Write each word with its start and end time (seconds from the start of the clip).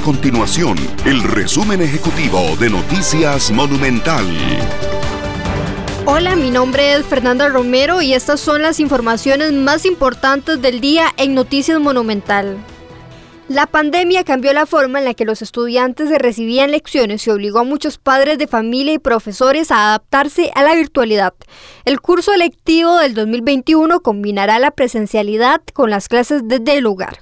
continuación 0.00 0.76
el 1.04 1.22
resumen 1.22 1.80
ejecutivo 1.80 2.56
de 2.58 2.70
Noticias 2.70 3.50
Monumental. 3.50 4.26
Hola, 6.04 6.36
mi 6.36 6.50
nombre 6.50 6.94
es 6.94 7.06
Fernanda 7.06 7.48
Romero 7.48 8.02
y 8.02 8.12
estas 8.12 8.40
son 8.40 8.62
las 8.62 8.80
informaciones 8.80 9.52
más 9.52 9.84
importantes 9.84 10.60
del 10.60 10.80
día 10.80 11.08
en 11.16 11.34
Noticias 11.34 11.80
Monumental. 11.80 12.56
La 13.48 13.66
pandemia 13.66 14.24
cambió 14.24 14.52
la 14.52 14.66
forma 14.66 14.98
en 14.98 15.04
la 15.04 15.14
que 15.14 15.24
los 15.24 15.40
estudiantes 15.40 16.10
recibían 16.18 16.72
lecciones 16.72 17.24
y 17.26 17.30
obligó 17.30 17.60
a 17.60 17.64
muchos 17.64 17.96
padres 17.96 18.38
de 18.38 18.48
familia 18.48 18.94
y 18.94 18.98
profesores 18.98 19.70
a 19.70 19.90
adaptarse 19.90 20.50
a 20.56 20.64
la 20.64 20.74
virtualidad. 20.74 21.32
El 21.84 22.00
curso 22.00 22.34
lectivo 22.36 22.96
del 22.96 23.14
2021 23.14 24.00
combinará 24.00 24.58
la 24.58 24.72
presencialidad 24.72 25.60
con 25.72 25.90
las 25.90 26.08
clases 26.08 26.42
desde 26.44 26.78
el 26.78 26.82
lugar. 26.82 27.18